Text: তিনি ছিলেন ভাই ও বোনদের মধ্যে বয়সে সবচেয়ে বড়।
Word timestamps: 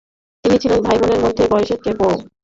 তিনি 0.43 0.55
ছিলেন 0.61 0.79
ভাই 0.81 0.95
ও 0.95 1.01
বোনদের 1.01 1.23
মধ্যে 1.23 1.43
বয়সে 1.51 1.71
সবচেয়ে 1.71 1.99
বড়। 2.01 2.13